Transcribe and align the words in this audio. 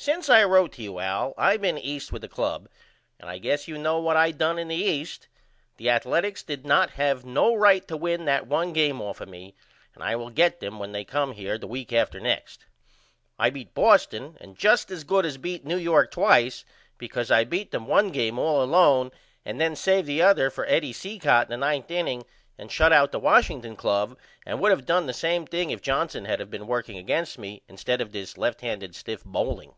Since 0.00 0.30
I 0.30 0.44
wrote 0.44 0.72
to 0.74 0.82
you 0.82 1.00
Al 1.00 1.34
I 1.36 1.56
been 1.58 1.76
East 1.76 2.12
with 2.12 2.22
the 2.22 2.28
club 2.28 2.68
and 3.20 3.28
I 3.28 3.36
guess 3.38 3.66
you 3.68 3.76
know 3.76 3.98
what 3.98 4.16
I 4.16 4.30
done 4.30 4.56
in 4.58 4.68
the 4.68 4.74
East. 4.76 5.26
The 5.76 5.90
Athaletics 5.90 6.42
did 6.44 6.64
not 6.64 6.90
have 6.90 7.26
no 7.26 7.54
right 7.54 7.86
to 7.88 7.96
win 7.96 8.24
that 8.24 8.46
1 8.46 8.72
game 8.72 9.02
off 9.02 9.20
of 9.20 9.28
me 9.28 9.54
and 9.96 10.02
I 10.02 10.14
will 10.16 10.30
get 10.30 10.60
them 10.60 10.78
when 10.78 10.92
they 10.92 11.04
come 11.04 11.32
here 11.32 11.58
the 11.58 11.66
week 11.66 11.92
after 11.92 12.20
next. 12.20 12.64
I 13.40 13.50
beat 13.50 13.74
Boston 13.74 14.38
and 14.40 14.56
just 14.56 14.90
as 14.92 15.02
good 15.04 15.26
as 15.26 15.36
beat 15.36 15.66
New 15.66 15.76
York 15.76 16.12
twice 16.12 16.64
because 16.96 17.30
I 17.30 17.42
beat 17.44 17.70
them 17.72 17.86
1 17.88 18.10
game 18.10 18.38
all 18.38 18.62
alone 18.62 19.10
and 19.44 19.60
then 19.60 19.74
saved 19.76 20.06
the 20.06 20.22
other 20.22 20.48
for 20.48 20.64
Eddie 20.66 20.92
Cicotte 20.94 21.50
in 21.50 21.60
the 21.60 21.66
9th 21.66 21.90
inning 21.90 22.22
and 22.56 22.70
shut 22.72 22.92
out 22.94 23.10
the 23.12 23.18
Washington 23.18 23.74
Club 23.76 24.16
and 24.46 24.58
would 24.60 24.72
of 24.72 24.86
did 24.86 25.06
the 25.06 25.12
same 25.12 25.44
thing 25.44 25.70
if 25.70 25.82
Johnson 25.82 26.24
had 26.24 26.40
of 26.40 26.50
been 26.50 26.66
working 26.68 26.96
against 26.96 27.36
me 27.36 27.62
instead 27.68 28.00
of 28.00 28.12
this 28.12 28.38
left 28.38 28.60
handed 28.62 28.94
stiff 28.94 29.22
Boehling. 29.24 29.74